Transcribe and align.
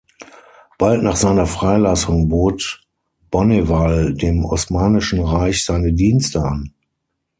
Bald 0.79 1.03
nach 1.03 1.15
seiner 1.15 1.45
Freilassung 1.45 2.27
bot 2.27 2.81
Bonneval 3.29 4.15
dem 4.15 4.43
Osmanischen 4.45 5.19
Reich 5.21 5.63
seine 5.63 5.93
Dienste 5.93 6.41
an. 6.43 6.73